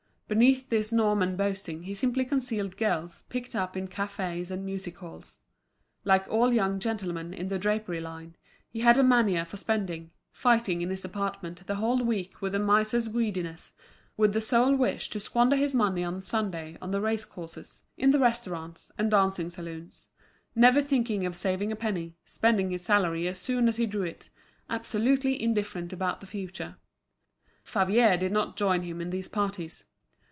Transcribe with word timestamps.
Beneath 0.33 0.69
this 0.69 0.93
Norman 0.93 1.35
boasting 1.35 1.83
he 1.83 1.93
simply 1.93 2.23
concealed 2.23 2.77
girls 2.77 3.25
picked 3.27 3.53
up 3.53 3.75
in 3.75 3.89
cafés 3.89 4.49
and 4.49 4.65
music 4.65 4.95
halls. 4.99 5.41
Like 6.05 6.25
all 6.29 6.53
young 6.53 6.79
gentlemen 6.79 7.33
in 7.33 7.49
the 7.49 7.59
drapery 7.59 7.99
line, 7.99 8.37
he 8.69 8.79
had 8.79 8.97
a 8.97 9.03
mania 9.03 9.43
for 9.43 9.57
spending, 9.57 10.11
fighting 10.31 10.81
in 10.81 10.89
his 10.89 11.01
department 11.01 11.67
the 11.67 11.75
whole 11.75 12.01
week 12.05 12.41
with 12.41 12.55
a 12.55 12.59
miser's 12.59 13.09
greediness, 13.09 13.73
with 14.15 14.31
the 14.31 14.39
sole 14.39 14.73
wish 14.73 15.09
to 15.09 15.19
squander 15.19 15.57
his 15.57 15.73
money 15.73 16.01
on 16.01 16.21
Sunday 16.21 16.77
on 16.81 16.91
the 16.91 17.01
racecourses, 17.01 17.83
in 17.97 18.11
the 18.11 18.19
restaurants, 18.19 18.89
and 18.97 19.11
dancing 19.11 19.49
saloons; 19.49 20.11
never 20.55 20.81
thinking 20.81 21.25
of 21.25 21.35
saving 21.35 21.73
a 21.73 21.75
penny, 21.75 22.15
spending 22.25 22.69
his 22.71 22.85
salary 22.85 23.27
as 23.27 23.37
soon 23.37 23.67
as 23.67 23.75
he 23.75 23.85
drew 23.85 24.03
it, 24.03 24.29
absolutely 24.69 25.43
indifferent 25.43 25.91
about 25.91 26.21
the 26.21 26.25
future. 26.25 26.77
Favier 27.65 28.15
did 28.15 28.31
not 28.31 28.55
join 28.55 28.83
him 28.83 29.01
in 29.01 29.09
these 29.09 29.27
parties. 29.27 29.83